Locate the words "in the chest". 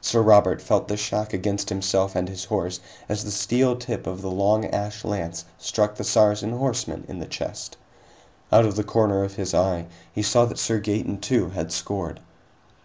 7.08-7.76